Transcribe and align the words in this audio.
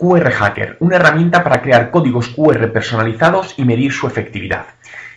QR 0.00 0.30
Hacker, 0.30 0.78
una 0.80 0.96
herramienta 0.96 1.44
para 1.44 1.60
crear 1.60 1.90
códigos 1.90 2.30
QR 2.30 2.72
personalizados 2.72 3.52
y 3.58 3.66
medir 3.66 3.92
su 3.92 4.06
efectividad. 4.06 4.64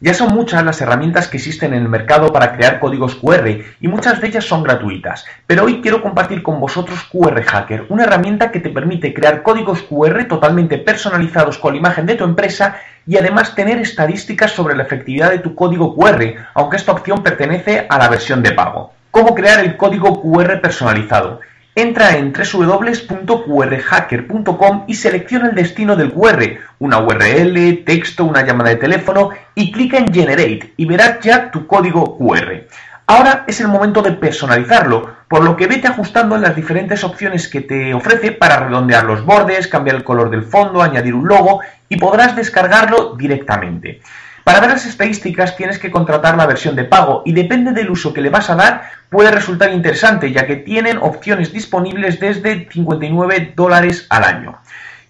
Ya 0.00 0.14
son 0.14 0.32
muchas 0.32 0.62
las 0.62 0.80
herramientas 0.80 1.26
que 1.26 1.38
existen 1.38 1.74
en 1.74 1.82
el 1.82 1.88
mercado 1.88 2.32
para 2.32 2.52
crear 2.52 2.78
códigos 2.78 3.16
QR 3.16 3.48
y 3.80 3.88
muchas 3.88 4.20
de 4.20 4.28
ellas 4.28 4.44
son 4.44 4.62
gratuitas, 4.62 5.26
pero 5.48 5.64
hoy 5.64 5.80
quiero 5.80 6.00
compartir 6.00 6.44
con 6.44 6.60
vosotros 6.60 7.02
QR 7.10 7.42
Hacker, 7.42 7.86
una 7.88 8.04
herramienta 8.04 8.52
que 8.52 8.60
te 8.60 8.70
permite 8.70 9.12
crear 9.12 9.42
códigos 9.42 9.82
QR 9.82 10.28
totalmente 10.28 10.78
personalizados 10.78 11.58
con 11.58 11.72
la 11.72 11.80
imagen 11.80 12.06
de 12.06 12.14
tu 12.14 12.22
empresa 12.22 12.76
y 13.04 13.16
además 13.16 13.56
tener 13.56 13.78
estadísticas 13.78 14.52
sobre 14.52 14.76
la 14.76 14.84
efectividad 14.84 15.32
de 15.32 15.40
tu 15.40 15.56
código 15.56 15.96
QR, 15.96 16.34
aunque 16.54 16.76
esta 16.76 16.92
opción 16.92 17.24
pertenece 17.24 17.84
a 17.90 17.98
la 17.98 18.08
versión 18.08 18.44
de 18.44 18.52
pago. 18.52 18.92
¿Cómo 19.10 19.34
crear 19.34 19.58
el 19.58 19.76
código 19.76 20.22
QR 20.22 20.60
personalizado? 20.60 21.40
Entra 21.78 22.16
en 22.16 22.32
www.qrhacker.com 22.32 24.84
y 24.88 24.94
selecciona 24.94 25.50
el 25.50 25.54
destino 25.54 25.94
del 25.94 26.12
QR, 26.12 26.58
una 26.80 26.98
URL, 26.98 27.84
texto, 27.84 28.24
una 28.24 28.44
llamada 28.44 28.70
de 28.70 28.76
teléfono 28.76 29.30
y 29.54 29.70
clica 29.70 29.98
en 29.98 30.12
Generate 30.12 30.72
y 30.76 30.86
verás 30.86 31.20
ya 31.20 31.52
tu 31.52 31.68
código 31.68 32.18
QR. 32.18 32.64
Ahora 33.06 33.44
es 33.46 33.60
el 33.60 33.68
momento 33.68 34.02
de 34.02 34.10
personalizarlo, 34.10 35.18
por 35.28 35.44
lo 35.44 35.54
que 35.54 35.68
vete 35.68 35.86
ajustando 35.86 36.34
en 36.34 36.42
las 36.42 36.56
diferentes 36.56 37.04
opciones 37.04 37.46
que 37.46 37.60
te 37.60 37.94
ofrece 37.94 38.32
para 38.32 38.58
redondear 38.58 39.04
los 39.04 39.24
bordes, 39.24 39.68
cambiar 39.68 39.94
el 39.94 40.02
color 40.02 40.30
del 40.30 40.42
fondo, 40.42 40.82
añadir 40.82 41.14
un 41.14 41.28
logo 41.28 41.60
y 41.88 41.96
podrás 41.96 42.34
descargarlo 42.34 43.14
directamente. 43.14 44.00
Para 44.48 44.60
ver 44.60 44.70
las 44.70 44.86
estadísticas 44.86 45.58
tienes 45.58 45.78
que 45.78 45.90
contratar 45.90 46.34
la 46.38 46.46
versión 46.46 46.74
de 46.74 46.84
pago 46.84 47.20
y 47.26 47.34
depende 47.34 47.72
del 47.72 47.90
uso 47.90 48.14
que 48.14 48.22
le 48.22 48.30
vas 48.30 48.48
a 48.48 48.54
dar 48.54 48.84
puede 49.10 49.30
resultar 49.30 49.70
interesante 49.74 50.32
ya 50.32 50.46
que 50.46 50.56
tienen 50.56 50.96
opciones 50.96 51.52
disponibles 51.52 52.18
desde 52.18 52.66
59 52.72 53.52
dólares 53.54 54.06
al 54.08 54.24
año. 54.24 54.56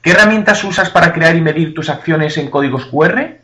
¿Qué 0.02 0.10
herramientas 0.10 0.64
usas 0.64 0.90
para 0.90 1.12
crear 1.12 1.36
y 1.36 1.40
medir 1.40 1.72
tus 1.72 1.88
acciones 1.88 2.36
en 2.36 2.50
códigos 2.50 2.86
QR? 2.86 3.38